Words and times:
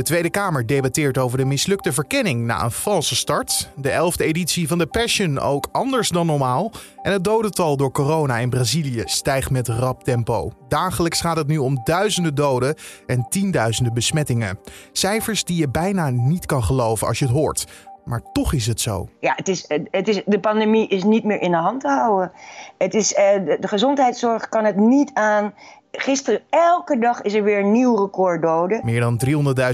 De 0.00 0.06
Tweede 0.06 0.30
Kamer 0.30 0.66
debatteert 0.66 1.18
over 1.18 1.38
de 1.38 1.44
mislukte 1.44 1.92
verkenning 1.92 2.44
na 2.44 2.64
een 2.64 2.70
valse 2.70 3.16
start. 3.16 3.70
De 3.76 3.90
elfde 3.90 4.24
editie 4.24 4.68
van 4.68 4.78
de 4.78 4.86
Passion 4.86 5.38
ook 5.38 5.68
anders 5.72 6.08
dan 6.08 6.26
normaal. 6.26 6.72
En 7.02 7.12
het 7.12 7.24
dodental 7.24 7.76
door 7.76 7.90
corona 7.90 8.36
in 8.36 8.50
Brazilië 8.50 9.02
stijgt 9.04 9.50
met 9.50 9.68
rap 9.68 10.04
tempo. 10.04 10.52
Dagelijks 10.68 11.20
gaat 11.20 11.36
het 11.36 11.46
nu 11.46 11.58
om 11.58 11.80
duizenden 11.84 12.34
doden 12.34 12.74
en 13.06 13.26
tienduizenden 13.28 13.94
besmettingen. 13.94 14.58
Cijfers 14.92 15.44
die 15.44 15.56
je 15.56 15.68
bijna 15.68 16.10
niet 16.10 16.46
kan 16.46 16.64
geloven 16.64 17.06
als 17.06 17.18
je 17.18 17.24
het 17.24 17.34
hoort. 17.34 17.66
Maar 18.04 18.22
toch 18.32 18.52
is 18.52 18.66
het 18.66 18.80
zo. 18.80 19.08
Ja, 19.20 19.32
het 19.36 19.48
is, 19.48 19.64
het 19.90 20.08
is, 20.08 20.22
de 20.26 20.40
pandemie 20.40 20.88
is 20.88 21.04
niet 21.04 21.24
meer 21.24 21.40
in 21.40 21.50
de 21.50 21.56
hand 21.56 21.80
te 21.80 21.88
houden. 21.88 22.32
Het 22.78 22.94
is, 22.94 23.14
eh, 23.14 23.44
de 23.60 23.68
gezondheidszorg 23.68 24.48
kan 24.48 24.64
het 24.64 24.76
niet 24.76 25.10
aan. 25.14 25.54
Gisteren, 25.92 26.40
elke 26.50 26.98
dag 26.98 27.22
is 27.22 27.34
er 27.34 27.42
weer 27.42 27.58
een 27.58 27.72
nieuw 27.72 27.96
record 27.96 28.42
doden. 28.42 28.80
Meer 28.84 29.00
dan 29.00 29.20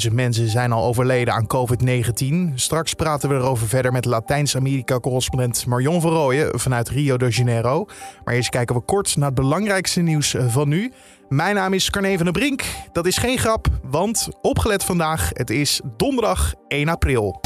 300.000 0.08 0.12
mensen 0.12 0.48
zijn 0.48 0.72
al 0.72 0.84
overleden 0.84 1.34
aan 1.34 1.46
COVID-19. 1.46 2.54
Straks 2.54 2.94
praten 2.94 3.28
we 3.28 3.34
erover 3.34 3.68
verder 3.68 3.92
met 3.92 4.04
Latijns-Amerika-correspondent 4.04 5.66
Marion 5.66 6.00
Verrooyen 6.00 6.60
vanuit 6.60 6.88
Rio 6.88 7.16
de 7.16 7.28
Janeiro. 7.28 7.86
Maar 8.24 8.34
eerst 8.34 8.48
kijken 8.48 8.74
we 8.74 8.80
kort 8.80 9.16
naar 9.16 9.26
het 9.26 9.34
belangrijkste 9.34 10.00
nieuws 10.00 10.36
van 10.48 10.68
nu. 10.68 10.92
Mijn 11.28 11.54
naam 11.54 11.72
is 11.72 11.90
Carne 11.90 12.16
van 12.16 12.24
der 12.24 12.32
Brink. 12.32 12.64
Dat 12.92 13.06
is 13.06 13.18
geen 13.18 13.38
grap, 13.38 13.66
want 13.82 14.28
opgelet 14.42 14.84
vandaag, 14.84 15.30
het 15.32 15.50
is 15.50 15.80
donderdag 15.96 16.54
1 16.68 16.88
april. 16.88 17.40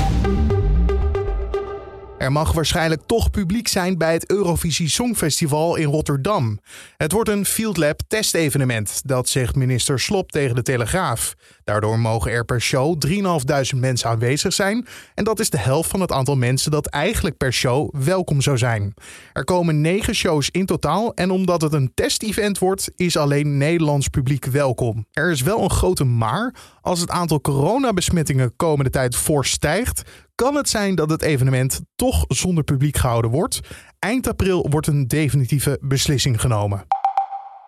Er 2.21 2.33
mag 2.33 2.53
waarschijnlijk 2.53 3.03
toch 3.07 3.31
publiek 3.31 3.69
zijn 3.69 3.99
bij 3.99 4.13
het 4.13 4.31
Eurovisie 4.31 4.89
Songfestival 4.89 5.77
in 5.77 5.87
Rotterdam. 5.87 6.61
Het 6.97 7.13
wordt 7.13 7.29
een 7.29 7.45
Field 7.45 7.77
Lab 7.77 8.01
testevenement, 8.09 9.03
dat 9.05 9.29
zegt 9.29 9.55
minister 9.55 10.01
Slop 10.01 10.33
tegen 10.33 10.55
de 10.55 10.63
Telegraaf. 10.63 11.35
Daardoor 11.65 11.99
mogen 11.99 12.31
er 12.31 12.45
per 12.45 12.61
show 12.61 13.03
3.500 13.07 13.79
mensen 13.79 14.09
aanwezig 14.09 14.53
zijn 14.53 14.87
en 15.15 15.25
dat 15.25 15.41
is 15.41 15.51
de 15.51 15.59
helft 15.59 15.91
van 15.91 16.01
het 16.01 16.13
aantal 16.13 16.37
mensen 16.37 16.71
dat 16.71 16.87
eigenlijk 16.87 17.37
per 17.37 17.53
show 17.53 17.95
welkom 18.05 18.41
zou 18.41 18.59
zijn. 18.59 18.95
Er 19.33 19.45
komen 19.45 19.81
9 19.81 20.15
shows 20.15 20.51
in 20.51 20.67
totaal 20.67 21.15
en 21.15 21.31
omdat 21.31 21.61
het 21.61 21.73
een 21.73 21.93
testevent 21.95 22.59
wordt, 22.59 22.91
is 22.97 23.17
alleen 23.17 23.59
Nederlands 23.59 24.09
publiek 24.09 24.45
welkom. 24.45 25.07
Er 25.11 25.31
is 25.31 25.43
wel 25.43 25.63
een 25.63 25.71
grote 25.71 26.05
maar. 26.05 26.55
Als 26.81 27.01
het 27.01 27.11
aantal 27.11 27.41
coronabesmettingen 27.41 28.57
komende 28.57 28.91
tijd 28.91 29.17
fors 29.17 29.51
stijgt, 29.51 30.03
kan 30.41 30.55
het 30.55 30.69
zijn 30.69 30.95
dat 30.95 31.11
het 31.11 31.23
evenement 31.23 31.81
toch 31.97 32.25
zonder 32.29 32.65
publiek 32.65 32.97
gehouden 32.97 33.31
wordt. 33.31 33.61
Eind 33.99 34.29
april 34.29 34.67
wordt 34.71 34.87
een 34.87 35.07
definitieve 35.07 35.79
beslissing 35.83 36.41
genomen. 36.41 36.87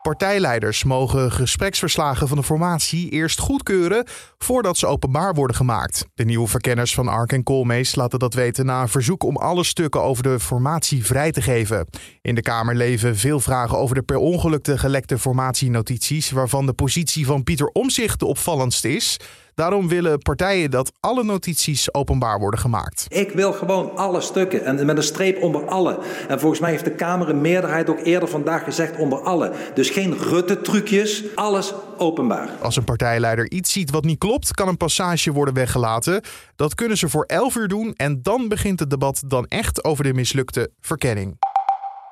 Partijleiders 0.03 0.85
mogen 0.85 1.33
gespreksverslagen 1.33 2.29
van 2.29 2.37
de 2.37 2.43
formatie 2.43 3.11
eerst 3.11 3.39
goedkeuren 3.39 4.07
voordat 4.39 4.77
ze 4.77 4.87
openbaar 4.87 5.35
worden 5.35 5.57
gemaakt. 5.57 6.07
De 6.15 6.25
nieuwe 6.25 6.49
verkenners 6.49 6.95
van 6.95 7.09
Ark 7.09 7.33
en 7.33 7.43
Koolmees 7.43 7.95
laten 7.95 8.19
dat 8.19 8.35
weten 8.35 8.67
na 8.67 8.83
een 8.83 8.89
verzoek 8.89 9.23
om 9.23 9.37
alle 9.37 9.65
stukken 9.65 10.03
over 10.03 10.23
de 10.23 10.41
formatie 10.41 11.07
vrij 11.07 11.33
te 11.33 11.43
geven. 11.43 11.87
In 12.23 12.35
de 12.35 12.43
Kamer 12.43 12.75
leven 12.75 13.17
veel 13.17 13.41
vragen 13.41 13.79
over 13.79 13.95
de 13.95 14.03
per 14.03 14.17
ongeluk 14.17 14.69
gelekte 14.75 15.19
formatienotities, 15.19 16.31
waarvan 16.31 16.67
de 16.67 16.73
positie 16.73 17.27
van 17.27 17.43
Pieter 17.43 17.67
Omzicht 17.67 18.19
de 18.19 18.27
opvallendste 18.27 18.95
is. 18.95 19.17
Daarom 19.55 19.89
willen 19.89 20.19
partijen 20.19 20.71
dat 20.71 20.93
alle 21.01 21.25
notities 21.25 21.95
openbaar 21.95 22.39
worden 22.39 22.61
gemaakt. 22.61 23.07
Ik 23.09 23.31
wil 23.31 23.53
gewoon 23.53 23.97
alle 23.97 24.21
stukken 24.21 24.65
en 24.65 24.87
met 24.87 24.97
een 24.97 25.03
streep 25.03 25.43
onder 25.43 25.67
alle. 25.67 25.99
En 26.29 26.41
volgens 26.41 26.61
mij 26.61 26.71
heeft 26.71 26.85
de 26.85 26.95
Kamer 26.95 27.29
een 27.29 27.41
meerderheid 27.41 27.91
ook 27.91 28.01
eerder 28.01 28.29
vandaag 28.29 28.65
gezegd 28.65 28.97
onder 28.97 29.21
alle. 29.21 29.53
Dus 29.75 29.91
geen 29.91 30.19
Rutte-trucjes, 30.19 31.25
alles 31.35 31.75
openbaar. 31.99 32.49
Als 32.61 32.77
een 32.77 32.85
partijleider 32.85 33.51
iets 33.51 33.73
ziet 33.73 33.91
wat 33.91 34.05
niet 34.05 34.19
klopt, 34.19 34.55
kan 34.55 34.69
een 34.69 34.77
passage 34.77 35.33
worden 35.33 35.55
weggelaten. 35.55 36.23
Dat 36.57 36.75
kunnen 36.75 36.99
ze 36.99 37.09
voor 37.09 37.25
11 37.25 37.57
uur 37.57 37.69
doen 37.69 37.95
en 37.97 38.23
dan 38.23 38.49
begint 38.49 38.81
het 38.81 38.91
debat 38.91 39.23
dan 39.27 39.47
echt 39.47 39.85
over 39.85 40.05
de 40.05 40.15
mislukte 40.15 40.71
verkenning. 40.81 41.37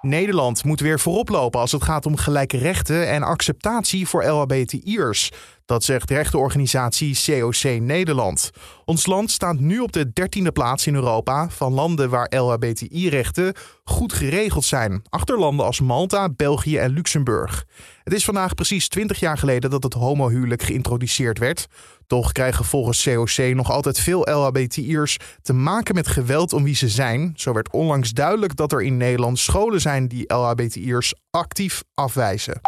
Nederland 0.01 0.65
moet 0.65 0.81
weer 0.81 1.01
voorop 1.01 1.29
lopen 1.29 1.61
als 1.61 1.73
het 1.73 1.83
gaat 1.83 2.07
om 2.07 2.17
gelijke 2.17 2.59
rechten 2.59 3.09
en 3.09 3.23
acceptatie 3.23 4.09
voor 4.09 4.25
LHBTI'ers. 4.25 5.33
Dat 5.71 5.85
zegt 5.85 6.11
rechtenorganisatie 6.11 7.19
COC 7.25 7.81
Nederland. 7.81 8.51
Ons 8.85 9.07
land 9.07 9.31
staat 9.31 9.59
nu 9.59 9.79
op 9.79 9.93
de 9.93 10.13
dertiende 10.13 10.53
plaats 10.53 10.87
in 10.87 10.95
Europa 10.95 11.51
van 11.51 11.73
landen 11.73 12.11
waar 12.11 12.33
LHBTI-rechten 12.37 13.55
goed 13.85 14.13
geregeld 14.13 14.65
zijn. 14.65 15.03
Achter 15.09 15.39
landen 15.39 15.67
als 15.67 15.81
Malta, 15.81 16.29
België 16.29 16.77
en 16.77 16.91
Luxemburg. 16.91 17.67
Het 18.03 18.13
is 18.13 18.25
vandaag 18.25 18.55
precies 18.55 18.89
20 18.89 19.21
jaar 19.21 19.39
geleden 19.39 19.71
dat 19.71 19.83
het 19.83 19.95
homohuwelijk 19.95 20.63
geïntroduceerd 20.63 21.39
werd. 21.39 21.67
Toch 22.07 22.33
krijgen 22.33 22.65
volgens 22.65 23.03
COC 23.03 23.55
nog 23.55 23.71
altijd 23.71 24.01
veel 24.01 24.21
LHBTI'ers 24.31 25.17
te 25.43 25.53
maken 25.53 25.95
met 25.95 26.09
geweld 26.09 26.53
om 26.53 26.63
wie 26.63 26.77
ze 26.77 26.89
zijn. 26.89 27.33
Zo 27.37 27.53
werd 27.53 27.73
onlangs 27.73 28.11
duidelijk 28.11 28.57
dat 28.57 28.73
er 28.73 28.83
in 28.83 28.97
Nederland 28.97 29.39
scholen 29.39 29.81
zijn 29.81 30.09
die 30.09 30.35
LHBTI'ers 30.35 31.15
actief 31.31 31.83
afwijzen. 31.95 32.61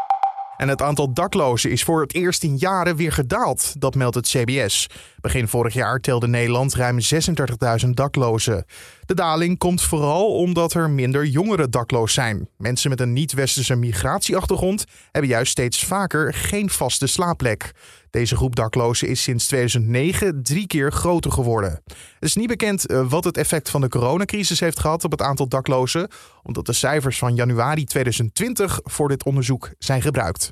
En 0.56 0.68
het 0.68 0.82
aantal 0.82 1.12
daklozen 1.12 1.70
is 1.70 1.82
voor 1.82 2.00
het 2.00 2.14
eerst 2.14 2.42
in 2.42 2.56
jaren 2.56 2.96
weer 2.96 3.12
gedaald, 3.12 3.80
dat 3.80 3.94
meldt 3.94 4.14
het 4.14 4.26
CBS. 4.28 4.86
Begin 5.20 5.48
vorig 5.48 5.74
jaar 5.74 6.00
telde 6.00 6.28
Nederland 6.28 6.74
ruim 6.74 6.98
36.000 7.84 7.88
daklozen. 7.90 8.64
De 9.12 9.18
daling 9.18 9.58
komt 9.58 9.82
vooral 9.82 10.34
omdat 10.34 10.74
er 10.74 10.90
minder 10.90 11.26
jongeren 11.26 11.70
dakloos 11.70 12.12
zijn. 12.12 12.48
Mensen 12.56 12.90
met 12.90 13.00
een 13.00 13.12
niet-westerse 13.12 13.74
migratieachtergrond 13.74 14.84
hebben 15.10 15.30
juist 15.30 15.52
steeds 15.52 15.84
vaker 15.84 16.34
geen 16.34 16.70
vaste 16.70 17.06
slaapplek. 17.06 17.72
Deze 18.10 18.36
groep 18.36 18.56
daklozen 18.56 19.08
is 19.08 19.22
sinds 19.22 19.46
2009 19.46 20.42
drie 20.42 20.66
keer 20.66 20.92
groter 20.92 21.32
geworden. 21.32 21.70
Het 21.70 21.96
is 22.20 22.34
niet 22.34 22.48
bekend 22.48 22.86
eh, 22.86 23.10
wat 23.10 23.24
het 23.24 23.36
effect 23.36 23.70
van 23.70 23.80
de 23.80 23.88
coronacrisis 23.88 24.60
heeft 24.60 24.80
gehad 24.80 25.04
op 25.04 25.10
het 25.10 25.22
aantal 25.22 25.48
daklozen, 25.48 26.08
omdat 26.42 26.66
de 26.66 26.72
cijfers 26.72 27.18
van 27.18 27.34
januari 27.34 27.84
2020 27.84 28.80
voor 28.82 29.08
dit 29.08 29.24
onderzoek 29.24 29.70
zijn 29.78 30.02
gebruikt. 30.02 30.50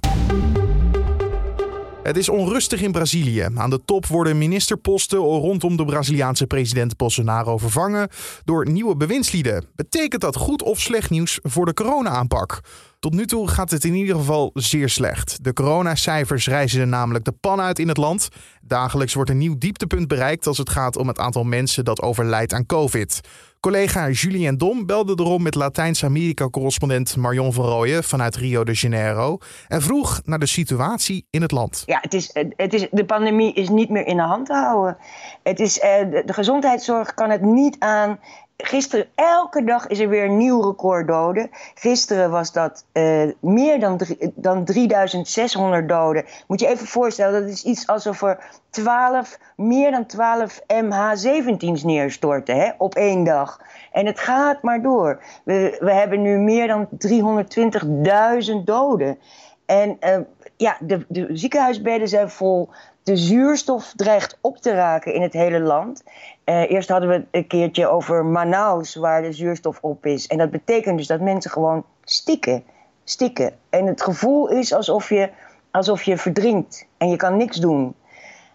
Het 2.02 2.16
is 2.16 2.28
onrustig 2.28 2.82
in 2.82 2.92
Brazilië. 2.92 3.48
Aan 3.54 3.70
de 3.70 3.84
top 3.84 4.06
worden 4.06 4.38
ministerposten 4.38 5.18
rondom 5.18 5.76
de 5.76 5.84
Braziliaanse 5.84 6.46
president 6.46 6.96
Bolsonaro 6.96 7.58
vervangen 7.58 8.08
door 8.44 8.70
nieuwe 8.70 8.96
bewindslieden. 8.96 9.64
Betekent 9.74 10.20
dat 10.20 10.36
goed 10.36 10.62
of 10.62 10.80
slecht 10.80 11.10
nieuws 11.10 11.38
voor 11.42 11.66
de 11.66 11.74
corona-aanpak? 11.74 12.60
Tot 13.00 13.14
nu 13.14 13.26
toe 13.26 13.48
gaat 13.48 13.70
het 13.70 13.84
in 13.84 13.94
ieder 13.94 14.16
geval 14.16 14.50
zeer 14.54 14.88
slecht. 14.88 15.44
De 15.44 15.52
coronacijfers 15.52 16.46
reizen 16.46 16.88
namelijk 16.88 17.24
de 17.24 17.32
pan 17.32 17.60
uit 17.60 17.78
in 17.78 17.88
het 17.88 17.96
land. 17.96 18.28
Dagelijks 18.62 19.14
wordt 19.14 19.30
een 19.30 19.38
nieuw 19.38 19.58
dieptepunt 19.58 20.08
bereikt 20.08 20.46
als 20.46 20.58
het 20.58 20.70
gaat 20.70 20.96
om 20.96 21.08
het 21.08 21.18
aantal 21.18 21.44
mensen 21.44 21.84
dat 21.84 22.02
overlijdt 22.02 22.52
aan 22.52 22.66
COVID. 22.66 23.20
Collega 23.60 24.08
Julien 24.08 24.58
Dom 24.58 24.86
belde 24.86 25.12
erom 25.16 25.42
met 25.42 25.54
Latijns-Amerika-correspondent 25.54 27.16
Marion 27.16 27.52
van 27.52 27.64
Rooyen 27.64 28.04
vanuit 28.04 28.36
Rio 28.36 28.64
de 28.64 28.72
Janeiro 28.72 29.38
en 29.68 29.82
vroeg 29.82 30.20
naar 30.24 30.38
de 30.38 30.46
situatie 30.46 31.26
in 31.30 31.42
het 31.42 31.50
land. 31.50 31.82
Ja, 31.86 31.98
het 32.00 32.14
is, 32.14 32.30
het 32.56 32.74
is, 32.74 32.86
de 32.90 33.04
pandemie 33.04 33.52
is 33.54 33.68
niet 33.68 33.90
meer 33.90 34.06
in 34.06 34.16
de 34.16 34.22
hand 34.22 34.46
te 34.46 34.54
houden. 34.54 34.96
Het 35.42 35.60
is, 35.60 35.78
eh, 35.78 36.10
de 36.26 36.32
gezondheidszorg 36.32 37.14
kan 37.14 37.30
het 37.30 37.42
niet 37.42 37.76
aan 37.78 38.18
gisteren, 38.62 39.06
elke 39.14 39.64
dag 39.64 39.86
is 39.86 39.98
er 39.98 40.08
weer 40.08 40.24
een 40.24 40.36
nieuw 40.36 40.60
record 40.60 41.06
doden. 41.06 41.50
Gisteren 41.74 42.30
was 42.30 42.52
dat 42.52 42.84
uh, 42.92 43.30
meer 43.40 43.80
dan, 43.80 44.00
dan 44.34 44.64
3600 44.64 45.88
doden. 45.88 46.24
Moet 46.46 46.60
je 46.60 46.66
even 46.66 46.86
voorstellen, 46.86 47.40
dat 47.40 47.50
is 47.50 47.64
iets 47.64 47.86
alsof 47.86 48.22
er 48.22 48.38
12, 48.70 49.38
meer 49.56 49.90
dan 49.90 50.06
12 50.06 50.60
MH17's 50.60 51.82
neerstorten 51.82 52.56
hè, 52.56 52.70
op 52.78 52.94
één 52.94 53.24
dag. 53.24 53.60
En 53.92 54.06
het 54.06 54.20
gaat 54.20 54.62
maar 54.62 54.82
door. 54.82 55.22
We, 55.44 55.76
we 55.80 55.92
hebben 55.92 56.22
nu 56.22 56.38
meer 56.38 56.66
dan 56.66 56.88
320.000 58.58 58.64
doden. 58.64 59.18
En 59.66 59.96
uh, 60.00 60.18
ja, 60.56 60.76
de, 60.80 61.04
de 61.08 61.26
ziekenhuisbedden 61.32 62.08
zijn 62.08 62.30
vol. 62.30 62.68
De 63.02 63.16
zuurstof 63.16 63.92
dreigt 63.96 64.38
op 64.40 64.56
te 64.56 64.74
raken 64.74 65.14
in 65.14 65.22
het 65.22 65.32
hele 65.32 65.60
land. 65.60 66.02
Uh, 66.50 66.70
eerst 66.70 66.88
hadden 66.88 67.08
we 67.08 67.24
een 67.30 67.46
keertje 67.46 67.86
over 67.86 68.24
Manaus, 68.24 68.94
waar 68.94 69.22
de 69.22 69.32
zuurstof 69.32 69.78
op 69.80 70.06
is. 70.06 70.26
En 70.26 70.38
dat 70.38 70.50
betekent 70.50 70.96
dus 70.96 71.06
dat 71.06 71.20
mensen 71.20 71.50
gewoon 71.50 71.84
stikken. 72.04 72.64
Stikken. 73.04 73.52
En 73.68 73.86
het 73.86 74.02
gevoel 74.02 74.48
is 74.48 74.72
alsof 74.72 75.08
je, 75.08 75.30
alsof 75.70 76.02
je 76.02 76.16
verdrinkt 76.16 76.86
en 76.98 77.08
je 77.08 77.16
kan 77.16 77.36
niks 77.36 77.56
doen. 77.56 77.94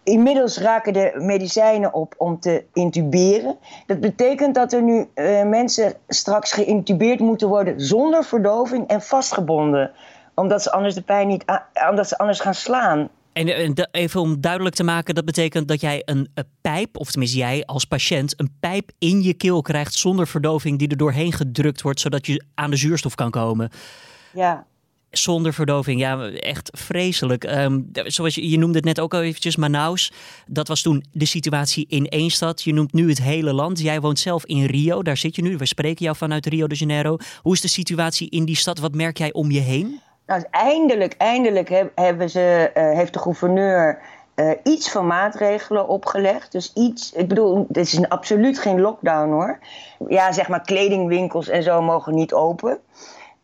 Inmiddels 0.04 0.58
raken 0.58 0.94
de 0.94 1.12
medicijnen 1.16 1.94
op 1.94 2.14
om 2.18 2.40
te 2.40 2.64
intuberen. 2.74 3.58
Dat 3.86 4.00
betekent 4.00 4.56
dat 4.56 4.74
er 4.74 4.82
nu 4.82 5.08
uh, 5.16 5.44
mensen 5.44 5.94
straks 6.08 6.52
geïntubeerd 6.52 7.20
moeten 7.20 7.48
worden 7.48 7.82
zonder 7.82 8.24
verdoving 8.24 8.88
en 8.88 9.02
vastgebonden. 9.02 9.92
Omdat 10.34 10.64
ze 10.64 10.72
anders 10.72 10.96
de 10.96 11.02
pijn 11.02 11.28
niet, 11.28 11.46
omdat 11.90 12.08
ze 12.08 12.18
anders 12.18 12.40
gaan 12.40 12.54
slaan. 12.54 13.10
En 13.36 13.74
even 13.92 14.22
om 14.22 14.42
duidelijk 14.42 14.76
te 14.76 14.84
maken, 14.84 15.16
dat 15.16 15.26
betekent 15.26 15.68
dat 15.68 15.82
jij 15.82 16.02
een, 16.06 16.30
een, 16.34 16.46
pijp, 16.62 16.98
of 16.98 17.10
tenminste 17.10 17.38
jij 17.38 17.66
als 17.66 17.86
patiënt, 17.86 18.40
een 18.40 18.52
pijp 18.60 18.92
in 19.00 19.22
je 19.22 19.34
keel 19.34 19.62
krijgt 19.62 19.94
zonder 19.94 20.28
verdoving 20.28 20.80
die 20.80 20.88
er 20.88 20.98
doorheen 20.98 21.32
gedrukt 21.32 21.82
wordt, 21.82 22.00
zodat 22.00 22.26
je 22.26 22.44
aan 22.54 22.70
de 22.70 22.76
zuurstof 22.76 23.16
kan 23.16 23.30
komen. 23.32 23.70
Ja. 24.34 24.66
Zonder 25.10 25.54
verdoving, 25.54 26.00
ja, 26.00 26.30
echt 26.30 26.70
vreselijk. 26.74 27.44
Ehm, 27.44 27.82
zoals 27.92 28.36
je, 28.36 28.50
je 28.50 28.58
noemde 28.58 28.76
het 28.76 28.86
net 28.86 29.00
ook 29.00 29.14
al 29.14 29.22
eventjes, 29.22 29.56
Manaus. 29.56 30.12
Dat 30.48 30.68
was 30.68 30.82
toen 30.82 31.04
de 31.12 31.26
situatie 31.26 31.86
in 31.90 32.08
één 32.08 32.30
stad. 32.30 32.62
Je 32.62 32.74
noemt 32.74 32.94
nu 32.94 33.10
het 33.10 33.22
hele 33.22 33.54
land. 33.54 33.80
Jij 33.80 34.02
woont 34.02 34.20
zelf 34.20 34.46
in 34.46 34.66
Rio, 34.66 35.04
daar 35.04 35.18
zit 35.18 35.36
je 35.36 35.42
nu. 35.42 35.58
We 35.58 35.66
spreken 35.66 36.06
jou 36.06 36.18
vanuit 36.18 36.46
Rio 36.46 36.68
de 36.68 36.76
Janeiro. 36.76 37.18
Hoe 37.42 37.54
is 37.54 37.62
de 37.62 37.68
situatie 37.68 38.30
in 38.30 38.46
die 38.46 38.56
stad? 38.58 38.80
Wat 38.80 38.96
merk 38.96 39.18
jij 39.18 39.34
om 39.34 39.52
je 39.52 39.60
heen? 39.60 40.00
Nou, 40.26 40.44
eindelijk, 40.52 41.16
eindelijk 41.18 41.86
hebben 41.96 42.30
ze, 42.30 42.72
uh, 42.74 42.92
heeft 42.92 43.14
de 43.14 43.20
gouverneur 43.20 44.02
uh, 44.36 44.52
iets 44.64 44.92
van 44.92 45.08
maatregelen 45.08 45.88
opgelegd. 45.88 46.52
Dus 46.52 46.74
iets, 46.74 47.14
ik 47.14 47.28
bedoel, 47.28 47.66
dit 47.70 47.86
is 47.86 47.94
een, 47.94 48.08
absoluut 48.08 48.60
geen 48.60 48.82
lockdown 48.82 49.32
hoor. 49.32 49.60
Ja, 50.08 50.32
zeg 50.32 50.48
maar 50.48 50.62
kledingwinkels 50.62 51.48
en 51.48 51.64
zo 51.64 51.82
mogen 51.82 52.16
niet 52.16 52.34
open. 52.34 52.80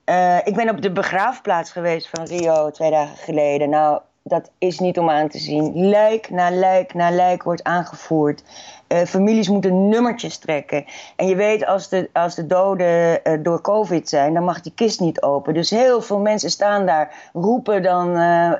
Uh, 0.05 0.37
ik 0.43 0.55
ben 0.55 0.69
op 0.69 0.81
de 0.81 0.91
begraafplaats 0.91 1.71
geweest 1.71 2.09
van 2.09 2.25
Rio 2.25 2.71
twee 2.71 2.91
dagen 2.91 3.17
geleden. 3.17 3.69
Nou, 3.69 4.01
dat 4.23 4.51
is 4.57 4.79
niet 4.79 4.97
om 4.97 5.09
aan 5.09 5.29
te 5.29 5.37
zien. 5.37 5.87
Lijk 5.87 6.29
na 6.29 6.49
lijk 6.49 6.93
na 6.93 7.11
lijk 7.11 7.43
wordt 7.43 7.63
aangevoerd. 7.63 8.43
Uh, 8.87 9.01
families 9.01 9.49
moeten 9.49 9.89
nummertjes 9.89 10.37
trekken. 10.37 10.85
En 11.15 11.27
je 11.27 11.35
weet, 11.35 11.65
als 11.65 11.89
de, 11.89 12.09
als 12.13 12.35
de 12.35 12.47
doden 12.47 13.19
uh, 13.23 13.43
door 13.43 13.61
COVID 13.61 14.09
zijn, 14.09 14.33
dan 14.33 14.43
mag 14.43 14.61
die 14.61 14.71
kist 14.75 14.99
niet 14.99 15.21
open. 15.21 15.53
Dus 15.53 15.69
heel 15.69 16.01
veel 16.01 16.19
mensen 16.19 16.49
staan 16.49 16.85
daar, 16.85 17.29
roepen 17.33 17.83
dan: 17.83 18.09
uh, 18.09 18.51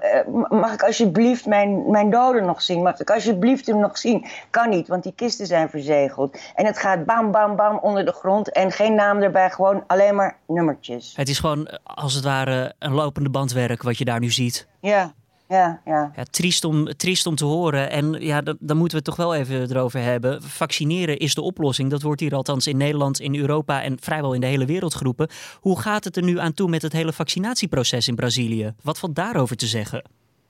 Mag 0.49 0.73
ik 0.73 0.83
alsjeblieft 0.83 1.45
mijn, 1.45 1.91
mijn 1.91 2.09
doden 2.09 2.45
nog 2.45 2.61
zien? 2.61 2.81
Mag 2.81 2.99
ik 2.99 3.09
alsjeblieft 3.09 3.67
hem 3.67 3.79
nog 3.79 3.97
zien? 3.97 4.25
Kan 4.49 4.69
niet, 4.69 4.87
want 4.87 5.03
die 5.03 5.13
kisten 5.15 5.47
zijn 5.47 5.69
verzegeld. 5.69 6.37
En 6.55 6.65
het 6.65 6.77
gaat 6.77 7.05
bam, 7.05 7.31
bam, 7.31 7.55
bam 7.55 7.79
onder 7.81 8.05
de 8.05 8.13
grond. 8.13 8.51
En 8.51 8.71
geen 8.71 8.95
naam 8.95 9.21
erbij, 9.21 9.49
gewoon 9.49 9.83
alleen 9.87 10.15
maar 10.15 10.37
nummertjes. 10.47 11.13
Het 11.15 11.29
is 11.29 11.39
gewoon 11.39 11.79
als 11.83 12.13
het 12.13 12.23
ware 12.23 12.73
een 12.79 12.93
lopende 12.93 13.29
bandwerk 13.29 13.83
wat 13.83 13.97
je 13.97 14.05
daar 14.05 14.19
nu 14.19 14.31
ziet. 14.31 14.67
Ja 14.79 15.13
ja, 15.51 15.81
ja. 15.85 16.11
ja 16.15 16.23
triest, 16.23 16.63
om, 16.63 16.85
triest 16.97 17.25
om 17.25 17.35
te 17.35 17.45
horen. 17.45 17.89
En 17.89 18.11
ja, 18.11 18.41
dan, 18.41 18.57
dan 18.59 18.77
moeten 18.77 18.97
we 18.97 19.03
het 19.05 19.17
toch 19.17 19.25
wel 19.25 19.35
even 19.35 19.69
erover 19.69 20.01
hebben. 20.01 20.41
Vaccineren 20.43 21.17
is 21.17 21.35
de 21.35 21.41
oplossing. 21.41 21.89
Dat 21.89 22.01
wordt 22.01 22.21
hier 22.21 22.35
althans 22.35 22.67
in 22.67 22.77
Nederland, 22.77 23.19
in 23.19 23.35
Europa 23.35 23.83
en 23.83 23.97
vrijwel 23.99 24.33
in 24.33 24.41
de 24.41 24.47
hele 24.47 24.65
wereld 24.65 24.95
geroepen. 24.95 25.29
Hoe 25.59 25.79
gaat 25.79 26.03
het 26.03 26.17
er 26.17 26.23
nu 26.23 26.39
aan 26.39 26.53
toe 26.53 26.69
met 26.69 26.81
het 26.81 26.93
hele 26.93 27.13
vaccinatieproces 27.13 28.07
in 28.07 28.15
Brazilië? 28.15 28.73
Wat 28.81 28.99
valt 28.99 29.15
daarover 29.15 29.55
te 29.55 29.67
zeggen? 29.67 30.03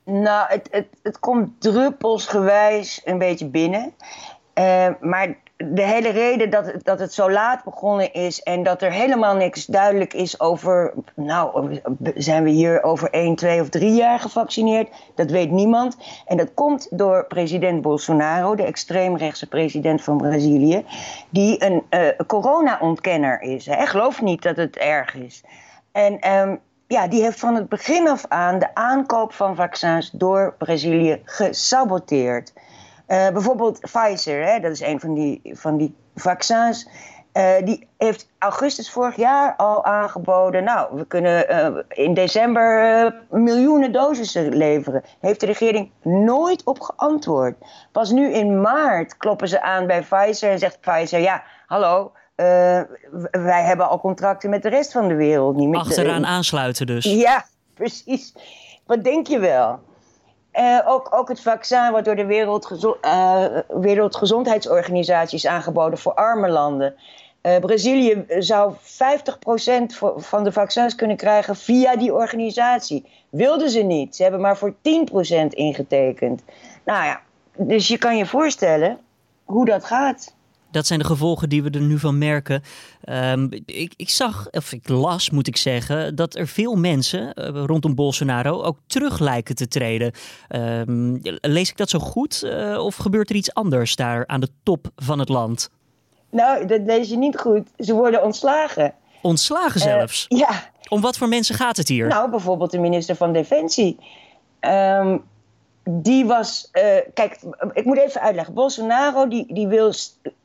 Nou, 0.05 0.45
het, 0.47 0.67
het, 0.71 0.87
het 1.03 1.19
komt 1.19 1.61
druppelsgewijs 1.61 3.01
een 3.03 3.17
beetje 3.17 3.47
binnen. 3.47 3.93
Uh, 4.55 4.87
maar 4.99 5.35
de 5.69 5.81
hele 5.81 6.09
reden 6.09 6.49
dat 6.49 6.73
dat 6.83 6.99
het 6.99 7.13
zo 7.13 7.31
laat 7.31 7.63
begonnen 7.63 8.13
is 8.13 8.43
en 8.43 8.63
dat 8.63 8.81
er 8.81 8.91
helemaal 8.91 9.35
niks 9.35 9.65
duidelijk 9.65 10.13
is 10.13 10.39
over, 10.39 10.93
nou, 11.15 11.79
zijn 12.15 12.43
we 12.43 12.49
hier 12.49 12.83
over 12.83 13.09
1, 13.09 13.35
2 13.35 13.61
of 13.61 13.69
3 13.69 13.93
jaar 13.93 14.19
gevaccineerd? 14.19 14.89
Dat 15.15 15.31
weet 15.31 15.51
niemand. 15.51 15.97
En 16.25 16.37
dat 16.37 16.53
komt 16.53 16.87
door 16.97 17.25
president 17.27 17.81
Bolsonaro, 17.81 18.55
de 18.55 18.63
extreemrechtse 18.63 19.47
president 19.47 20.01
van 20.01 20.17
Brazilië, 20.17 20.85
die 21.29 21.65
een 21.65 21.83
uh, 21.89 22.07
corona-ontkenner 22.27 23.41
is. 23.41 23.65
Hij 23.65 23.87
gelooft 23.87 24.21
niet 24.21 24.41
dat 24.41 24.55
het 24.55 24.77
erg 24.77 25.15
is. 25.15 25.43
En 25.91 26.31
um, 26.33 26.59
ja, 26.87 27.07
die 27.07 27.23
heeft 27.23 27.39
van 27.39 27.55
het 27.55 27.69
begin 27.69 28.07
af 28.07 28.25
aan 28.27 28.59
de 28.59 28.75
aankoop 28.75 29.33
van 29.33 29.55
vaccins 29.55 30.09
door 30.13 30.55
Brazilië 30.57 31.21
gesaboteerd. 31.23 32.53
Uh, 33.11 33.29
bijvoorbeeld 33.29 33.79
Pfizer, 33.79 34.45
hè, 34.45 34.59
dat 34.59 34.71
is 34.71 34.81
een 34.81 34.99
van 34.99 35.13
die, 35.13 35.41
van 35.43 35.77
die 35.77 35.95
vaccins. 36.15 36.87
Uh, 37.33 37.51
die 37.63 37.87
heeft 37.97 38.27
augustus 38.37 38.91
vorig 38.91 39.15
jaar 39.15 39.55
al 39.55 39.85
aangeboden. 39.85 40.63
Nou, 40.63 40.95
we 40.95 41.05
kunnen 41.05 41.45
uh, 41.49 41.83
in 42.05 42.13
december 42.13 43.15
miljoenen 43.29 43.91
dosissen 43.91 44.55
leveren. 44.55 45.03
Heeft 45.19 45.39
de 45.39 45.45
regering 45.45 45.91
nooit 46.03 46.63
op 46.63 46.79
geantwoord. 46.81 47.55
Pas 47.91 48.11
nu 48.11 48.33
in 48.33 48.61
maart 48.61 49.17
kloppen 49.17 49.47
ze 49.47 49.61
aan 49.61 49.87
bij 49.87 50.01
Pfizer 50.01 50.51
en 50.51 50.59
zegt 50.59 50.79
Pfizer: 50.81 51.19
ja, 51.19 51.43
hallo. 51.65 52.11
wij 53.31 53.63
hebben 53.63 53.89
al 53.89 53.99
contracten 53.99 54.49
met 54.49 54.63
de 54.63 54.69
rest 54.69 54.91
van 54.91 55.07
de 55.07 55.15
wereld. 55.15 55.55
Niet 55.55 55.69
met 55.69 55.79
Achteraan 55.79 56.25
aansluiten 56.25 56.85
dus. 56.85 57.05
Ja, 57.05 57.45
precies. 57.73 58.33
Wat 58.85 59.03
denk 59.03 59.27
je 59.27 59.39
wel? 59.39 59.79
Uh, 60.53 60.79
ook, 60.85 61.07
ook 61.15 61.27
het 61.27 61.41
vaccin 61.41 61.91
wat 61.91 62.05
door 62.05 62.15
de 62.15 62.99
uh, 63.05 63.45
Wereldgezondheidsorganisatie 63.67 65.37
is 65.37 65.47
aangeboden 65.47 65.99
voor 65.99 66.13
arme 66.13 66.49
landen. 66.49 66.95
Uh, 67.41 67.57
Brazilië 67.57 68.25
zou 68.39 68.73
50% 68.73 68.75
van 70.15 70.43
de 70.43 70.51
vaccins 70.51 70.95
kunnen 70.95 71.17
krijgen 71.17 71.55
via 71.55 71.95
die 71.95 72.13
organisatie. 72.13 73.09
Wilden 73.29 73.69
ze 73.69 73.81
niet. 73.81 74.15
Ze 74.15 74.21
hebben 74.23 74.41
maar 74.41 74.57
voor 74.57 74.73
10% 74.73 74.77
ingetekend. 75.49 76.43
Nou 76.85 77.05
ja, 77.05 77.21
dus 77.57 77.87
je 77.87 77.97
kan 77.97 78.17
je 78.17 78.25
voorstellen 78.25 78.99
hoe 79.43 79.65
dat 79.65 79.85
gaat 79.85 80.35
dat 80.71 80.87
zijn 80.87 80.99
de 80.99 81.05
gevolgen 81.05 81.49
die 81.49 81.63
we 81.63 81.69
er 81.69 81.81
nu 81.81 81.99
van 81.99 82.17
merken. 82.17 82.63
Um, 83.09 83.49
ik, 83.65 83.93
ik, 83.95 84.09
zag, 84.09 84.47
of 84.51 84.71
ik 84.71 84.89
las 84.89 85.29
moet 85.29 85.47
ik 85.47 85.57
zeggen, 85.57 86.15
dat 86.15 86.35
er 86.35 86.47
veel 86.47 86.75
mensen 86.75 87.33
uh, 87.35 87.63
rondom 87.65 87.95
Bolsonaro 87.95 88.61
ook 88.61 88.77
terug 88.87 89.19
lijken 89.19 89.55
te 89.55 89.67
treden. 89.67 90.11
Um, 90.49 91.19
lees 91.41 91.69
ik 91.69 91.77
dat 91.77 91.89
zo 91.89 91.99
goed 91.99 92.41
uh, 92.45 92.83
of 92.83 92.95
gebeurt 92.95 93.29
er 93.29 93.35
iets 93.35 93.53
anders 93.53 93.95
daar 93.95 94.27
aan 94.27 94.39
de 94.39 94.49
top 94.63 94.87
van 94.95 95.19
het 95.19 95.29
land? 95.29 95.69
Nou, 96.29 96.65
dat 96.65 96.81
lees 96.85 97.09
je 97.09 97.17
niet 97.17 97.37
goed. 97.37 97.67
Ze 97.77 97.93
worden 97.93 98.23
ontslagen. 98.23 98.93
Ontslagen 99.21 99.79
zelfs? 99.79 100.25
Uh, 100.29 100.39
ja. 100.39 100.69
Om 100.87 101.01
wat 101.01 101.17
voor 101.17 101.27
mensen 101.27 101.55
gaat 101.55 101.77
het 101.77 101.87
hier? 101.87 102.07
Nou, 102.07 102.29
bijvoorbeeld 102.29 102.71
de 102.71 102.79
minister 102.79 103.15
van 103.15 103.33
Defensie. 103.33 103.97
Um, 104.59 105.23
die 105.83 106.25
was. 106.25 106.69
Uh, 106.73 106.83
kijk, 107.13 107.39
ik 107.73 107.85
moet 107.85 107.97
even 107.97 108.21
uitleggen. 108.21 108.53
Bolsonaro 108.53 109.27
die, 109.27 109.53
die, 109.53 109.67
wil, 109.67 109.93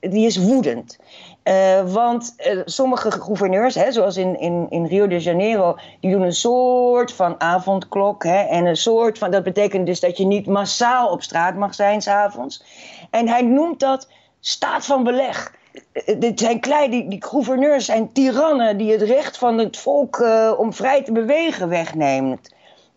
die 0.00 0.26
is 0.26 0.36
woedend. 0.36 0.98
Uh, 1.44 1.92
want 1.92 2.34
uh, 2.38 2.60
sommige 2.64 3.10
gouverneurs, 3.10 3.74
hè, 3.74 3.92
zoals 3.92 4.16
in, 4.16 4.40
in, 4.40 4.66
in 4.70 4.86
Rio 4.86 5.06
de 5.06 5.18
Janeiro, 5.18 5.76
die 6.00 6.10
doen 6.10 6.22
een 6.22 6.32
soort 6.32 7.12
van 7.12 7.40
avondklok. 7.40 8.24
Hè, 8.24 8.42
en 8.42 8.66
een 8.66 8.76
soort 8.76 9.18
van. 9.18 9.30
Dat 9.30 9.42
betekent 9.42 9.86
dus 9.86 10.00
dat 10.00 10.16
je 10.16 10.26
niet 10.26 10.46
massaal 10.46 11.08
op 11.08 11.22
straat 11.22 11.54
mag 11.54 11.74
zijn 11.74 12.02
s'avonds. 12.02 12.64
En 13.10 13.28
hij 13.28 13.42
noemt 13.42 13.80
dat 13.80 14.08
staat 14.40 14.86
van 14.86 15.04
beleg. 15.04 15.54
Dit 16.18 16.40
zijn 16.40 16.60
klein, 16.60 16.90
die, 16.90 17.08
die 17.08 17.24
gouverneurs 17.24 17.84
zijn 17.84 18.12
tirannen 18.12 18.76
die 18.76 18.92
het 18.92 19.02
recht 19.02 19.38
van 19.38 19.58
het 19.58 19.76
volk 19.76 20.26
om 20.58 20.72
vrij 20.72 21.02
te 21.02 21.12
bewegen 21.12 21.68
wegneemt. 21.68 22.54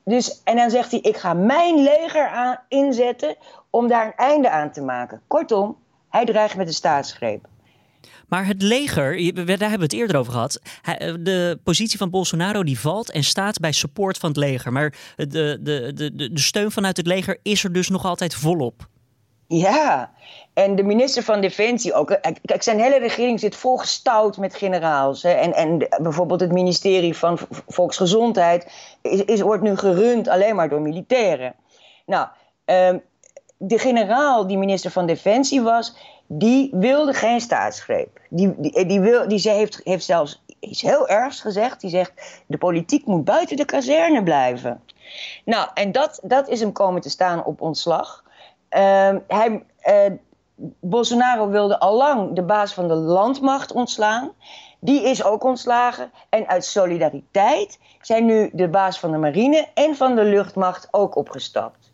Dus, 0.09 0.41
en 0.43 0.55
dan 0.55 0.69
zegt 0.69 0.91
hij: 0.91 0.99
Ik 0.99 1.17
ga 1.17 1.33
mijn 1.33 1.75
leger 1.81 2.27
aan, 2.27 2.57
inzetten 2.67 3.35
om 3.69 3.87
daar 3.87 4.05
een 4.05 4.15
einde 4.15 4.49
aan 4.49 4.71
te 4.71 4.81
maken. 4.81 5.21
Kortom, 5.27 5.77
hij 6.09 6.25
dreigt 6.25 6.55
met 6.55 6.67
een 6.67 6.73
staatsgreep. 6.73 7.47
Maar 8.27 8.45
het 8.45 8.61
leger, 8.61 9.33
daar 9.33 9.45
hebben 9.45 9.77
we 9.77 9.83
het 9.83 9.93
eerder 9.93 10.17
over 10.17 10.31
gehad. 10.33 10.61
Eh, 10.83 11.13
de 11.19 11.59
positie 11.63 11.97
van 11.97 12.09
Bolsonaro 12.09 12.63
die 12.63 12.79
valt 12.79 13.11
en 13.11 13.23
staat 13.23 13.59
bij 13.59 13.71
support 13.71 14.17
van 14.17 14.29
het 14.29 14.37
leger. 14.37 14.71
Maar 14.71 14.93
de, 15.15 15.59
de, 15.61 15.91
de, 15.93 16.13
de 16.13 16.39
steun 16.39 16.71
vanuit 16.71 16.97
het 16.97 17.07
leger 17.07 17.39
is 17.43 17.63
er 17.63 17.73
dus 17.73 17.89
nog 17.89 18.05
altijd 18.05 18.35
volop. 18.35 18.87
Ja, 19.47 20.11
en 20.63 20.75
de 20.75 20.83
minister 20.83 21.23
van 21.23 21.41
Defensie 21.41 21.93
ook. 21.93 22.17
Kijk, 22.45 22.63
zijn 22.63 22.79
hele 22.79 22.99
regering 22.99 23.39
zit 23.39 23.55
volgestouwd 23.55 24.37
met 24.37 24.55
generaals. 24.55 25.23
Hè. 25.23 25.29
En, 25.29 25.53
en 25.53 25.87
bijvoorbeeld 26.01 26.39
het 26.39 26.51
ministerie 26.51 27.17
van 27.17 27.39
Volksgezondheid 27.67 28.71
is, 29.01 29.23
is, 29.23 29.41
wordt 29.41 29.63
nu 29.63 29.77
gerund 29.77 30.27
alleen 30.27 30.55
maar 30.55 30.69
door 30.69 30.81
militairen. 30.81 31.55
Nou, 32.05 32.27
um, 32.65 33.01
de 33.57 33.79
generaal 33.79 34.47
die 34.47 34.57
minister 34.57 34.91
van 34.91 35.05
Defensie 35.05 35.61
was, 35.61 35.95
die 36.27 36.69
wilde 36.73 37.13
geen 37.13 37.41
staatsgreep. 37.41 38.19
Die, 38.29 38.53
die, 38.57 38.85
die, 38.85 38.99
wil, 38.99 39.27
die 39.27 39.39
ze 39.39 39.49
heeft, 39.49 39.81
heeft 39.83 40.05
zelfs 40.05 40.43
iets 40.59 40.81
heel 40.81 41.07
ergs 41.07 41.41
gezegd. 41.41 41.81
Die 41.81 41.89
zegt, 41.89 42.41
de 42.45 42.57
politiek 42.57 43.05
moet 43.05 43.23
buiten 43.23 43.57
de 43.57 43.65
kazerne 43.65 44.23
blijven. 44.23 44.83
Nou, 45.45 45.69
en 45.73 45.91
dat, 45.91 46.19
dat 46.23 46.47
is 46.47 46.59
hem 46.59 46.71
komen 46.71 47.01
te 47.01 47.09
staan 47.09 47.43
op 47.43 47.61
ontslag. 47.61 48.23
Uh, 48.71 49.15
hij, 49.27 49.63
uh, 49.87 50.17
Bolsonaro 50.79 51.49
wilde 51.49 51.79
al 51.79 51.97
lang 51.97 52.35
de 52.35 52.43
baas 52.43 52.73
van 52.73 52.87
de 52.87 52.93
landmacht 52.93 53.71
ontslaan. 53.71 54.31
Die 54.79 55.03
is 55.03 55.23
ook 55.23 55.43
ontslagen. 55.43 56.11
En 56.29 56.47
uit 56.47 56.65
solidariteit 56.65 57.79
zijn 58.01 58.25
nu 58.25 58.49
de 58.53 58.67
baas 58.67 58.99
van 58.99 59.11
de 59.11 59.17
marine 59.17 59.67
en 59.73 59.95
van 59.95 60.15
de 60.15 60.23
luchtmacht 60.23 60.87
ook 60.91 61.15
opgestapt. 61.15 61.91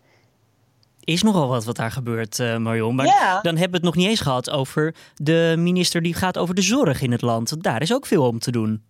Is 1.00 1.24
nogal 1.24 1.48
wat 1.48 1.66
wat 1.66 1.76
daar 1.76 1.92
gebeurt, 1.92 2.40
uh, 2.40 2.58
Marion. 2.58 2.96
Maar 2.96 3.06
ja. 3.06 3.42
dan 3.42 3.58
hebben 3.58 3.82
we 3.82 3.88
het 3.88 3.96
nog 3.96 3.96
niet 3.96 4.08
eens 4.08 4.20
gehad 4.20 4.50
over 4.50 4.96
de 5.16 5.56
minister 5.58 6.02
die 6.02 6.14
gaat 6.14 6.38
over 6.38 6.56
de 6.56 6.62
zorg 6.62 7.02
in 7.02 7.12
het 7.12 7.22
land. 7.22 7.64
Daar 7.64 7.82
is 7.82 7.94
ook 7.94 8.06
veel 8.06 8.28
om 8.28 8.40
te 8.40 8.52
doen. 8.52 8.84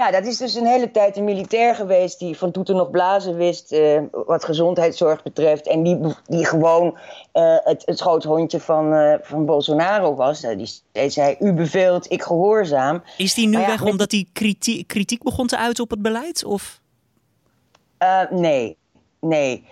Ja, 0.00 0.10
dat 0.10 0.26
is 0.26 0.36
dus 0.36 0.54
een 0.54 0.66
hele 0.66 0.90
tijd 0.90 1.16
een 1.16 1.24
militair 1.24 1.74
geweest 1.74 2.18
die 2.18 2.38
van 2.38 2.50
toeten 2.50 2.76
nog 2.76 2.90
blazen 2.90 3.36
wist 3.36 3.72
uh, 3.72 4.02
wat 4.12 4.44
gezondheidszorg 4.44 5.22
betreft. 5.22 5.66
En 5.66 5.82
die, 5.82 6.00
die 6.24 6.44
gewoon 6.44 6.98
uh, 7.32 7.56
het, 7.64 7.82
het 7.86 7.98
schoothondje 7.98 8.60
van, 8.60 8.94
uh, 8.94 9.14
van 9.22 9.44
Bolsonaro 9.44 10.14
was. 10.14 10.40
die 10.40 10.66
steeds 10.66 11.14
zei, 11.14 11.36
u 11.40 11.52
beveelt, 11.52 12.12
ik 12.12 12.22
gehoorzaam. 12.22 13.02
Is 13.16 13.34
die 13.34 13.48
nu 13.48 13.58
ja, 13.58 13.66
weg 13.66 13.82
omdat 13.82 14.10
hij 14.10 14.26
kritiek, 14.32 14.86
kritiek 14.86 15.22
begon 15.22 15.46
te 15.46 15.56
uiten 15.56 15.84
op 15.84 15.90
het 15.90 16.02
beleid? 16.02 16.44
Of? 16.44 16.80
Nee, 18.30 18.76
nee. 19.20 19.64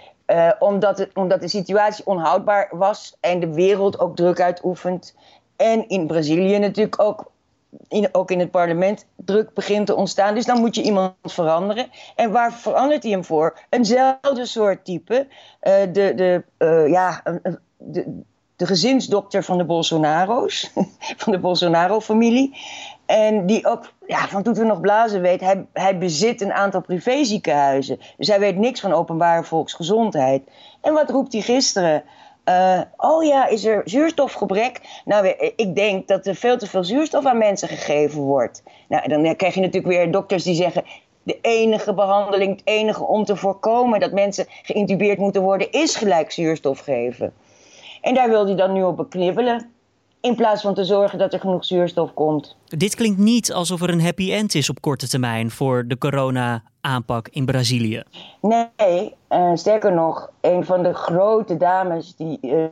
Omdat, 0.58 0.98
het, 0.98 1.10
omdat 1.14 1.40
de 1.40 1.48
situatie 1.48 2.06
onhoudbaar 2.06 2.68
was 2.70 3.16
en 3.20 3.40
de 3.40 3.52
wereld 3.52 3.98
ook 3.98 4.16
druk 4.16 4.40
uitoefent. 4.40 5.14
En 5.56 5.88
in 5.88 6.06
Brazilië 6.06 6.58
natuurlijk 6.58 7.02
ook 7.02 7.30
in, 7.88 8.08
ook 8.12 8.30
in 8.30 8.38
het 8.38 8.50
parlement 8.50 9.06
druk 9.16 9.54
begint 9.54 9.86
te 9.86 9.94
ontstaan. 9.94 10.34
Dus 10.34 10.44
dan 10.44 10.60
moet 10.60 10.74
je 10.74 10.82
iemand 10.82 11.14
veranderen. 11.22 11.86
En 12.14 12.30
waar 12.30 12.52
verandert 12.52 13.02
hij 13.02 13.12
hem 13.12 13.24
voor? 13.24 13.58
Eenzelfde 13.68 14.46
soort 14.46 14.84
type. 14.84 15.26
Uh, 15.62 15.72
de, 15.92 16.12
de, 16.14 16.44
uh, 16.58 16.88
ja, 16.88 17.22
de, 17.76 18.22
de 18.56 18.66
gezinsdokter 18.66 19.44
van 19.44 19.58
de 19.58 19.64
Bolsonaro's, 19.64 20.70
van 21.22 21.32
de 21.32 21.38
Bolsonaro-familie. 21.38 22.56
En 23.06 23.46
die 23.46 23.66
ook 23.66 23.92
ja, 24.06 24.28
van 24.28 24.42
toen 24.42 24.54
we 24.54 24.64
nog 24.64 24.80
blazen 24.80 25.20
weet, 25.20 25.40
hij, 25.40 25.66
hij 25.72 25.98
bezit 25.98 26.40
een 26.40 26.52
aantal 26.52 26.80
privéziekenhuizen. 26.80 27.98
Dus 28.16 28.28
hij 28.28 28.40
weet 28.40 28.56
niks 28.56 28.80
van 28.80 28.92
openbare 28.92 29.44
volksgezondheid. 29.44 30.42
En 30.80 30.92
wat 30.92 31.10
roept 31.10 31.32
hij 31.32 31.42
gisteren? 31.42 32.02
Uh, 32.48 32.80
oh 32.96 33.24
ja, 33.24 33.46
is 33.46 33.64
er 33.64 33.82
zuurstofgebrek? 33.84 34.80
Nou, 35.04 35.26
ik 35.56 35.74
denk 35.74 36.08
dat 36.08 36.26
er 36.26 36.34
veel 36.34 36.58
te 36.58 36.66
veel 36.66 36.84
zuurstof 36.84 37.26
aan 37.26 37.38
mensen 37.38 37.68
gegeven 37.68 38.20
wordt. 38.20 38.62
Nou, 38.88 39.08
dan 39.08 39.36
krijg 39.36 39.54
je 39.54 39.60
natuurlijk 39.60 39.94
weer 39.94 40.10
dokters 40.10 40.44
die 40.44 40.54
zeggen: 40.54 40.84
de 41.22 41.38
enige 41.40 41.94
behandeling, 41.94 42.50
het 42.50 42.60
enige 42.64 43.04
om 43.04 43.24
te 43.24 43.36
voorkomen 43.36 44.00
dat 44.00 44.12
mensen 44.12 44.46
geïntubeerd 44.62 45.18
moeten 45.18 45.42
worden, 45.42 45.72
is 45.72 45.96
gelijk 45.96 46.30
zuurstof 46.30 46.78
geven. 46.78 47.34
En 48.00 48.14
daar 48.14 48.28
wil 48.28 48.46
hij 48.46 48.56
dan 48.56 48.72
nu 48.72 48.82
op 48.82 48.96
beknibbelen. 48.96 49.72
In 50.28 50.34
plaats 50.34 50.62
van 50.62 50.74
te 50.74 50.84
zorgen 50.84 51.18
dat 51.18 51.32
er 51.32 51.40
genoeg 51.40 51.64
zuurstof 51.64 52.14
komt. 52.14 52.56
Dit 52.66 52.94
klinkt 52.94 53.18
niet 53.18 53.52
alsof 53.52 53.82
er 53.82 53.90
een 53.90 54.02
happy 54.02 54.32
end 54.32 54.54
is 54.54 54.70
op 54.70 54.80
korte 54.80 55.08
termijn 55.08 55.50
voor 55.50 55.84
de 55.86 55.98
corona-aanpak 55.98 57.28
in 57.28 57.44
Brazilië. 57.44 58.02
Nee, 58.40 59.14
uh, 59.30 59.50
sterker 59.54 59.92
nog, 59.92 60.30
een 60.40 60.64
van 60.64 60.82
de 60.82 60.94
grote 60.94 61.56
dames, 61.56 62.16
die 62.16 62.38
uh, 62.42 62.64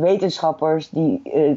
wetenschappers, 0.00 0.88
die 0.88 1.20
uh, 1.34 1.52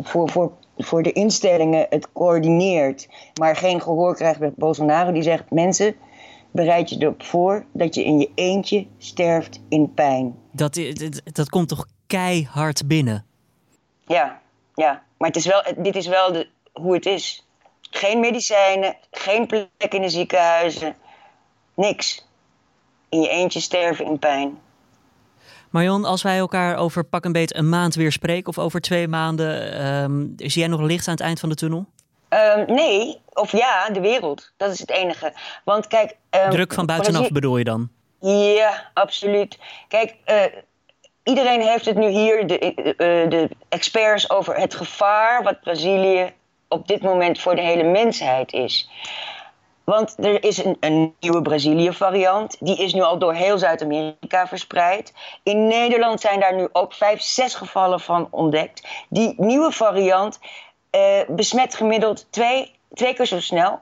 voor, 0.00 0.30
voor, 0.30 0.52
voor 0.78 1.02
de 1.02 1.12
instellingen 1.12 1.86
het 1.90 2.12
coördineert, 2.12 3.08
maar 3.40 3.56
geen 3.56 3.80
gehoor 3.80 4.14
krijgt 4.14 4.38
bij 4.38 4.52
Bolsonaro, 4.56 5.12
die 5.12 5.22
zegt: 5.22 5.50
Mensen, 5.50 5.94
bereid 6.50 6.90
je 6.90 6.96
erop 6.98 7.22
voor 7.22 7.64
dat 7.72 7.94
je 7.94 8.04
in 8.04 8.18
je 8.18 8.30
eentje 8.34 8.86
sterft 8.98 9.60
in 9.68 9.94
pijn. 9.94 10.34
Dat, 10.50 10.74
dat, 10.74 11.20
dat 11.32 11.48
komt 11.48 11.68
toch 11.68 11.86
keihard 12.06 12.86
binnen? 12.86 13.24
Ja, 14.06 14.42
ja. 14.74 15.02
Maar 15.18 15.28
het 15.28 15.36
is 15.36 15.46
wel, 15.46 15.62
dit 15.76 15.96
is 15.96 16.06
wel 16.06 16.32
de, 16.32 16.48
hoe 16.72 16.94
het 16.94 17.06
is. 17.06 17.46
Geen 17.90 18.20
medicijnen, 18.20 18.96
geen 19.10 19.46
plek 19.46 19.68
in 19.88 20.02
de 20.02 20.08
ziekenhuizen, 20.08 20.96
niks. 21.74 22.26
In 23.08 23.20
je 23.20 23.28
eentje 23.28 23.60
sterven 23.60 24.04
in 24.04 24.18
pijn. 24.18 24.58
Marion, 25.70 26.04
als 26.04 26.22
wij 26.22 26.38
elkaar 26.38 26.76
over 26.76 27.04
pak 27.04 27.24
een 27.24 27.32
beet 27.32 27.54
een 27.56 27.68
maand 27.68 27.94
weer 27.94 28.12
spreken 28.12 28.48
of 28.48 28.58
over 28.58 28.80
twee 28.80 29.08
maanden, 29.08 29.86
um, 29.86 30.32
zie 30.36 30.60
jij 30.60 30.68
nog 30.68 30.80
licht 30.80 31.08
aan 31.08 31.14
het 31.14 31.22
eind 31.22 31.40
van 31.40 31.48
de 31.48 31.54
tunnel? 31.54 31.86
Um, 32.28 32.74
nee, 32.74 33.20
of 33.32 33.52
ja, 33.52 33.88
de 33.88 34.00
wereld. 34.00 34.52
Dat 34.56 34.72
is 34.72 34.80
het 34.80 34.90
enige. 34.90 35.32
Want 35.64 35.86
kijk. 35.86 36.16
Um, 36.30 36.50
Druk 36.50 36.72
van 36.72 36.86
buitenaf 36.86 37.28
bedoel 37.28 37.56
je 37.56 37.64
dan? 37.64 37.90
Ja, 38.20 38.90
absoluut. 38.94 39.58
Kijk, 39.88 40.16
uh, 40.26 40.44
iedereen 41.24 41.60
heeft 41.60 41.84
het 41.84 41.96
nu 41.96 42.08
hier, 42.08 42.46
de, 42.46 42.72
uh, 42.76 43.30
de 43.30 43.48
experts, 43.68 44.30
over 44.30 44.56
het 44.56 44.74
gevaar 44.74 45.42
wat 45.42 45.60
Brazilië 45.60 46.32
op 46.68 46.88
dit 46.88 47.02
moment 47.02 47.40
voor 47.40 47.56
de 47.56 47.62
hele 47.62 47.82
mensheid 47.82 48.52
is. 48.52 48.90
Want 49.84 50.14
er 50.18 50.44
is 50.44 50.64
een, 50.64 50.76
een 50.80 51.14
nieuwe 51.20 51.42
Brazilië-variant. 51.42 52.56
Die 52.60 52.76
is 52.76 52.94
nu 52.94 53.02
al 53.02 53.18
door 53.18 53.34
heel 53.34 53.58
Zuid-Amerika 53.58 54.46
verspreid. 54.46 55.12
In 55.42 55.66
Nederland 55.66 56.20
zijn 56.20 56.40
daar 56.40 56.54
nu 56.54 56.68
ook 56.72 56.94
vijf, 56.94 57.20
zes 57.20 57.54
gevallen 57.54 58.00
van 58.00 58.28
ontdekt. 58.30 58.88
Die 59.08 59.34
nieuwe 59.36 59.72
variant 59.72 60.38
uh, 60.90 61.00
besmet 61.28 61.74
gemiddeld 61.74 62.26
twee, 62.32 62.74
twee 62.94 63.14
keer 63.14 63.26
zo 63.26 63.40
snel. 63.40 63.80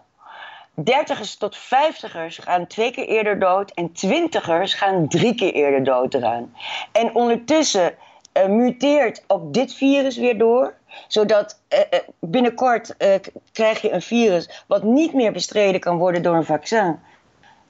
Dertigers 0.74 1.36
tot 1.36 1.56
vijftigers 1.56 2.38
gaan 2.38 2.66
twee 2.66 2.90
keer 2.90 3.06
eerder 3.06 3.38
dood. 3.38 3.70
En 3.70 3.92
twintigers 3.92 4.74
gaan 4.74 5.08
drie 5.08 5.34
keer 5.34 5.52
eerder 5.52 5.84
dood 5.84 6.14
eraan. 6.14 6.54
En 6.92 7.14
ondertussen 7.14 7.94
uh, 8.32 8.46
muteert 8.46 9.24
ook 9.26 9.54
dit 9.54 9.74
virus 9.74 10.16
weer 10.16 10.38
door 10.38 10.74
zodat 11.08 11.60
uh, 11.68 11.98
binnenkort 12.20 12.94
uh, 12.98 13.14
krijg 13.52 13.82
je 13.82 13.90
een 13.90 14.02
virus 14.02 14.64
wat 14.66 14.82
niet 14.82 15.14
meer 15.14 15.32
bestreden 15.32 15.80
kan 15.80 15.96
worden 15.96 16.22
door 16.22 16.34
een 16.36 16.44
vaccin. 16.44 16.98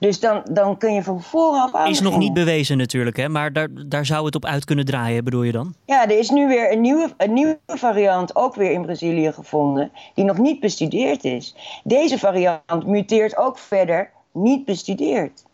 Dus 0.03 0.21
dan, 0.21 0.43
dan 0.51 0.79
kun 0.79 0.95
je 0.95 1.03
van 1.03 1.23
vooraf 1.23 1.75
aan. 1.75 1.91
Is 1.91 2.01
nog 2.01 2.19
niet 2.19 2.33
bewezen 2.33 2.77
natuurlijk, 2.77 3.17
hè? 3.17 3.29
maar 3.29 3.53
daar, 3.53 3.69
daar 3.87 4.07
zou 4.07 4.25
het 4.25 4.35
op 4.35 4.45
uit 4.45 4.65
kunnen 4.65 4.85
draaien, 4.85 5.25
bedoel 5.25 5.43
je 5.43 5.53
dan? 5.53 5.75
Ja, 5.87 6.05
er 6.05 6.19
is 6.19 6.31
nu 6.31 6.49
weer 6.49 6.73
een 6.73 6.81
nieuwe, 6.81 7.11
een 7.17 7.33
nieuwe 7.33 7.59
variant, 7.67 8.37
ook 8.37 8.55
weer 8.55 8.71
in 8.71 8.83
Brazilië 8.83 9.33
gevonden, 9.33 9.93
die 10.15 10.25
nog 10.25 10.39
niet 10.39 10.61
bestudeerd 10.61 11.25
is. 11.25 11.55
Deze 11.85 12.19
variant 12.19 12.87
muteert 12.87 13.37
ook 13.37 13.59
verder, 13.59 14.11
niet 14.33 14.65
bestudeerd. 14.65 15.45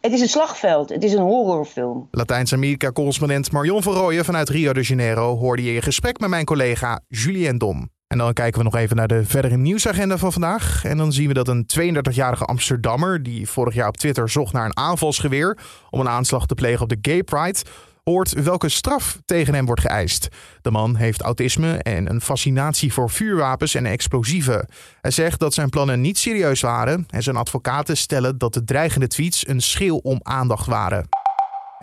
Het 0.00 0.12
is 0.12 0.20
een 0.20 0.28
slagveld. 0.28 0.88
Het 0.88 1.04
is 1.04 1.12
een 1.12 1.22
horrorfilm. 1.22 2.08
Latijns-Amerika-correspondent 2.10 3.52
Marion 3.52 3.82
van 3.82 3.92
Rooyen 3.92 4.24
vanuit 4.24 4.48
Rio 4.48 4.72
de 4.72 4.82
Janeiro 4.82 5.36
hoorde 5.36 5.62
je 5.62 5.74
in 5.74 5.82
gesprek 5.82 6.20
met 6.20 6.30
mijn 6.30 6.44
collega 6.44 7.00
Julien 7.08 7.58
Dom. 7.58 7.88
En 8.12 8.18
dan 8.18 8.32
kijken 8.32 8.58
we 8.58 8.64
nog 8.64 8.76
even 8.76 8.96
naar 8.96 9.08
de 9.08 9.24
verdere 9.24 9.56
nieuwsagenda 9.56 10.18
van 10.18 10.32
vandaag. 10.32 10.84
En 10.84 10.96
dan 10.96 11.12
zien 11.12 11.28
we 11.28 11.34
dat 11.34 11.48
een 11.48 11.66
32-jarige 11.80 12.44
Amsterdammer, 12.44 13.22
die 13.22 13.48
vorig 13.48 13.74
jaar 13.74 13.88
op 13.88 13.96
Twitter 13.96 14.28
zocht 14.28 14.52
naar 14.52 14.64
een 14.64 14.76
aanvalsgeweer 14.76 15.58
om 15.90 16.00
een 16.00 16.08
aanslag 16.08 16.46
te 16.46 16.54
plegen 16.54 16.82
op 16.82 16.88
de 16.88 16.98
Gay 17.02 17.22
Pride, 17.22 17.58
hoort 18.04 18.42
welke 18.42 18.68
straf 18.68 19.18
tegen 19.24 19.54
hem 19.54 19.66
wordt 19.66 19.80
geëist. 19.80 20.28
De 20.62 20.70
man 20.70 20.96
heeft 20.96 21.20
autisme 21.20 21.76
en 21.76 22.10
een 22.10 22.20
fascinatie 22.20 22.92
voor 22.92 23.10
vuurwapens 23.10 23.74
en 23.74 23.86
explosieven. 23.86 24.68
Hij 25.00 25.10
zegt 25.10 25.40
dat 25.40 25.54
zijn 25.54 25.68
plannen 25.68 26.00
niet 26.00 26.18
serieus 26.18 26.60
waren 26.60 27.06
en 27.10 27.22
zijn 27.22 27.36
advocaten 27.36 27.96
stellen 27.96 28.38
dat 28.38 28.54
de 28.54 28.64
dreigende 28.64 29.06
tweets 29.06 29.48
een 29.48 29.60
schil 29.60 29.96
om 29.96 30.20
aandacht 30.22 30.66
waren. 30.66 31.06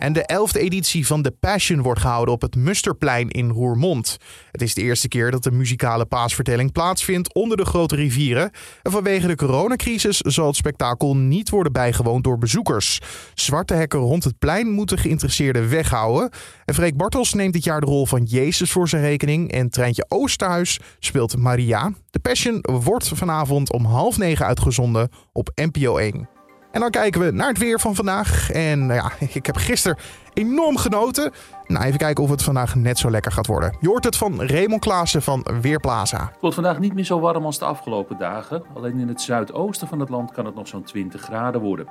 En 0.00 0.12
de 0.12 0.26
elfde 0.26 0.58
editie 0.58 1.06
van 1.06 1.22
The 1.22 1.30
Passion 1.30 1.82
wordt 1.82 2.00
gehouden 2.00 2.34
op 2.34 2.40
het 2.40 2.56
Musterplein 2.56 3.28
in 3.28 3.50
Roermond. 3.50 4.16
Het 4.50 4.62
is 4.62 4.74
de 4.74 4.82
eerste 4.82 5.08
keer 5.08 5.30
dat 5.30 5.42
de 5.42 5.50
muzikale 5.50 6.06
paasvertelling 6.06 6.72
plaatsvindt 6.72 7.34
onder 7.34 7.56
de 7.56 7.64
grote 7.64 7.96
rivieren. 7.96 8.50
En 8.82 8.90
vanwege 8.90 9.26
de 9.26 9.34
coronacrisis 9.34 10.16
zal 10.16 10.46
het 10.46 10.56
spektakel 10.56 11.16
niet 11.16 11.50
worden 11.50 11.72
bijgewoond 11.72 12.24
door 12.24 12.38
bezoekers. 12.38 13.00
Zwarte 13.34 13.74
hekken 13.74 13.98
rond 13.98 14.24
het 14.24 14.38
plein 14.38 14.70
moeten 14.70 14.98
geïnteresseerden 14.98 15.68
weghouden. 15.68 16.30
En 16.64 16.74
Freek 16.74 16.96
Bartels 16.96 17.34
neemt 17.34 17.52
dit 17.52 17.64
jaar 17.64 17.80
de 17.80 17.86
rol 17.86 18.06
van 18.06 18.22
Jezus 18.22 18.70
voor 18.70 18.88
zijn 18.88 19.02
rekening. 19.02 19.52
En 19.52 19.70
Treintje 19.70 20.04
Oosterhuis 20.08 20.80
speelt 20.98 21.36
Maria. 21.36 21.92
The 22.10 22.20
Passion 22.20 22.58
wordt 22.60 23.08
vanavond 23.08 23.72
om 23.72 23.84
half 23.84 24.18
negen 24.18 24.46
uitgezonden 24.46 25.08
op 25.32 25.50
NPO 25.54 25.96
1. 25.96 26.39
En 26.70 26.80
dan 26.80 26.90
kijken 26.90 27.20
we 27.20 27.30
naar 27.30 27.48
het 27.48 27.58
weer 27.58 27.80
van 27.80 27.94
vandaag. 27.94 28.50
En 28.50 28.86
nou 28.86 29.00
ja, 29.00 29.26
ik 29.38 29.46
heb 29.46 29.56
gisteren 29.56 29.98
enorm 30.34 30.76
genoten. 30.76 31.32
Nou, 31.66 31.84
even 31.84 31.98
kijken 31.98 32.24
of 32.24 32.30
het 32.30 32.42
vandaag 32.42 32.74
net 32.74 32.98
zo 32.98 33.10
lekker 33.10 33.32
gaat 33.32 33.46
worden. 33.46 33.76
Je 33.80 33.88
hoort 33.88 34.04
het 34.04 34.16
van 34.16 34.42
Raymond 34.42 34.80
Klaassen 34.80 35.22
van 35.22 35.46
Weerplaza. 35.60 36.28
Het 36.32 36.40
wordt 36.40 36.54
vandaag 36.54 36.78
niet 36.78 36.94
meer 36.94 37.04
zo 37.04 37.20
warm 37.20 37.44
als 37.44 37.58
de 37.58 37.64
afgelopen 37.64 38.18
dagen. 38.18 38.62
Alleen 38.74 38.98
in 38.98 39.08
het 39.08 39.20
zuidoosten 39.20 39.88
van 39.88 40.00
het 40.00 40.08
land 40.08 40.32
kan 40.32 40.44
het 40.44 40.54
nog 40.54 40.68
zo'n 40.68 40.82
20 40.82 41.20
graden 41.20 41.60
worden. 41.60 41.86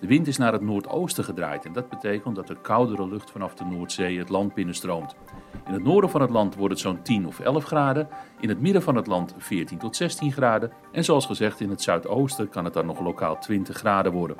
De 0.00 0.06
wind 0.06 0.26
is 0.26 0.36
naar 0.36 0.52
het 0.52 0.62
noordoosten 0.62 1.24
gedraaid 1.24 1.64
en 1.64 1.72
dat 1.72 1.88
betekent 1.88 2.36
dat 2.36 2.46
de 2.46 2.56
koudere 2.62 3.08
lucht 3.08 3.30
vanaf 3.30 3.54
de 3.54 3.64
Noordzee 3.64 4.18
het 4.18 4.28
land 4.28 4.54
binnenstroomt. 4.54 5.14
In 5.66 5.72
het 5.72 5.84
noorden 5.84 6.10
van 6.10 6.20
het 6.20 6.30
land 6.30 6.54
wordt 6.54 6.72
het 6.72 6.82
zo'n 6.82 7.02
10 7.02 7.26
of 7.26 7.40
11 7.40 7.64
graden, 7.64 8.08
in 8.40 8.48
het 8.48 8.60
midden 8.60 8.82
van 8.82 8.96
het 8.96 9.06
land 9.06 9.34
14 9.38 9.78
tot 9.78 9.96
16 9.96 10.32
graden 10.32 10.72
en 10.92 11.04
zoals 11.04 11.26
gezegd 11.26 11.60
in 11.60 11.70
het 11.70 11.82
zuidoosten 11.82 12.48
kan 12.48 12.64
het 12.64 12.74
dan 12.74 12.86
nog 12.86 13.00
lokaal 13.00 13.38
20 13.38 13.76
graden 13.76 14.12
worden. 14.12 14.36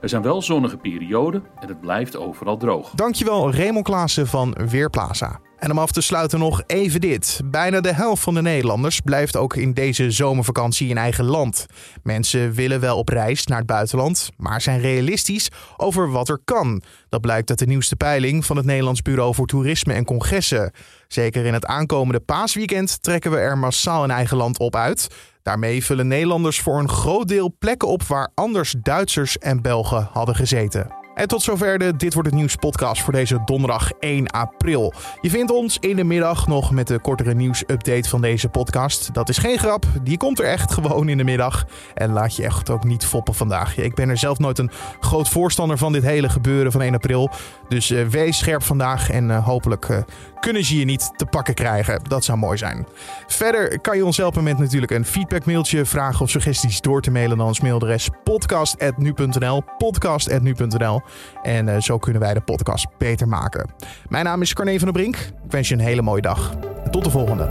Er 0.00 0.08
zijn 0.08 0.22
wel 0.22 0.42
zonnige 0.42 0.76
perioden 0.76 1.44
en 1.60 1.68
het 1.68 1.80
blijft 1.80 2.16
overal 2.16 2.56
droog. 2.56 2.90
Dankjewel 2.90 3.52
Raymond 3.54 3.84
Klaassen 3.84 4.26
van 4.26 4.56
Weerplaza. 4.68 5.40
En 5.60 5.70
om 5.70 5.78
af 5.78 5.90
te 5.90 6.00
sluiten 6.00 6.38
nog 6.38 6.62
even 6.66 7.00
dit. 7.00 7.40
Bijna 7.44 7.80
de 7.80 7.94
helft 7.94 8.22
van 8.22 8.34
de 8.34 8.42
Nederlanders 8.42 9.00
blijft 9.00 9.36
ook 9.36 9.56
in 9.56 9.72
deze 9.72 10.10
zomervakantie 10.10 10.88
in 10.88 10.98
eigen 10.98 11.24
land. 11.24 11.66
Mensen 12.02 12.52
willen 12.52 12.80
wel 12.80 12.96
op 12.98 13.08
reis 13.08 13.46
naar 13.46 13.58
het 13.58 13.66
buitenland, 13.66 14.30
maar 14.36 14.60
zijn 14.60 14.80
realistisch 14.80 15.50
over 15.76 16.10
wat 16.10 16.28
er 16.28 16.40
kan. 16.44 16.82
Dat 17.08 17.20
blijkt 17.20 17.50
uit 17.50 17.58
de 17.58 17.66
nieuwste 17.66 17.96
peiling 17.96 18.46
van 18.46 18.56
het 18.56 18.64
Nederlands 18.66 19.02
Bureau 19.02 19.34
voor 19.34 19.46
Toerisme 19.46 19.92
en 19.92 20.04
Congressen. 20.04 20.72
Zeker 21.08 21.44
in 21.44 21.54
het 21.54 21.66
aankomende 21.66 22.20
paasweekend 22.20 23.02
trekken 23.02 23.30
we 23.30 23.36
er 23.36 23.58
massaal 23.58 24.04
in 24.04 24.10
eigen 24.10 24.36
land 24.36 24.58
op 24.58 24.76
uit. 24.76 25.06
Daarmee 25.42 25.84
vullen 25.84 26.08
Nederlanders 26.08 26.60
voor 26.60 26.78
een 26.78 26.88
groot 26.88 27.28
deel 27.28 27.54
plekken 27.58 27.88
op 27.88 28.02
waar 28.02 28.30
anders 28.34 28.74
Duitsers 28.82 29.38
en 29.38 29.62
Belgen 29.62 30.08
hadden 30.12 30.34
gezeten. 30.34 30.99
En 31.14 31.28
tot 31.28 31.42
zover 31.42 31.78
de 31.78 31.96
Dit 31.96 32.14
Wordt 32.14 32.28
Het 32.28 32.38
Nieuws 32.38 32.56
podcast 32.56 33.02
voor 33.02 33.12
deze 33.12 33.42
donderdag 33.44 33.92
1 33.92 34.26
april. 34.26 34.92
Je 35.20 35.30
vindt 35.30 35.50
ons 35.50 35.78
in 35.78 35.96
de 35.96 36.04
middag 36.04 36.46
nog 36.46 36.70
met 36.70 36.86
de 36.86 36.98
kortere 36.98 37.34
nieuwsupdate 37.34 38.08
van 38.08 38.20
deze 38.20 38.48
podcast. 38.48 39.14
Dat 39.14 39.28
is 39.28 39.38
geen 39.38 39.58
grap, 39.58 39.84
die 40.02 40.16
komt 40.16 40.38
er 40.38 40.44
echt 40.44 40.72
gewoon 40.72 41.08
in 41.08 41.16
de 41.16 41.24
middag. 41.24 41.66
En 41.94 42.12
laat 42.12 42.36
je 42.36 42.44
echt 42.44 42.70
ook 42.70 42.84
niet 42.84 43.04
foppen 43.04 43.34
vandaag. 43.34 43.76
Ik 43.76 43.94
ben 43.94 44.08
er 44.08 44.16
zelf 44.16 44.38
nooit 44.38 44.58
een 44.58 44.70
groot 45.00 45.28
voorstander 45.28 45.78
van 45.78 45.92
dit 45.92 46.02
hele 46.02 46.28
gebeuren 46.28 46.72
van 46.72 46.82
1 46.82 46.94
april. 46.94 47.30
Dus 47.68 47.90
uh, 47.90 48.06
wees 48.06 48.38
scherp 48.38 48.62
vandaag 48.62 49.10
en 49.10 49.28
uh, 49.28 49.46
hopelijk 49.46 49.88
uh, 49.88 49.98
kunnen 50.40 50.64
ze 50.64 50.78
je 50.78 50.84
niet 50.84 51.10
te 51.16 51.26
pakken 51.26 51.54
krijgen. 51.54 52.00
Dat 52.08 52.24
zou 52.24 52.38
mooi 52.38 52.58
zijn. 52.58 52.86
Verder 53.26 53.80
kan 53.80 53.96
je 53.96 54.04
ons 54.04 54.16
helpen 54.16 54.44
met 54.44 54.58
natuurlijk 54.58 54.92
een 54.92 55.04
feedbackmailtje, 55.04 55.84
vragen 55.84 56.20
of 56.20 56.30
suggesties 56.30 56.80
door 56.80 57.00
te 57.00 57.10
mailen 57.10 57.36
naar 57.36 57.46
ons 57.46 57.60
mailadres 57.60 58.08
podcast.nu.nl 58.24 59.64
podcast.nu.nl 59.78 61.02
En 61.42 61.66
uh, 61.66 61.80
zo 61.80 61.98
kunnen 61.98 62.22
wij 62.22 62.34
de 62.34 62.40
podcast 62.40 62.86
beter 62.98 63.28
maken. 63.28 63.70
Mijn 64.08 64.24
naam 64.24 64.42
is 64.42 64.52
Carne 64.52 64.78
van 64.78 64.92
der 64.92 65.02
Brink. 65.02 65.16
Ik 65.16 65.50
wens 65.50 65.68
je 65.68 65.74
een 65.74 65.80
hele 65.80 66.02
mooie 66.02 66.22
dag. 66.22 66.54
Tot 66.90 67.04
de 67.04 67.10
volgende. 67.10 67.48